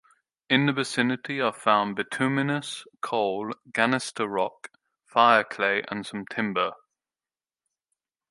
[0.49, 4.71] In the vicinity are found bituminous coal, ganister rock,
[5.05, 6.73] fire clay, and some timber.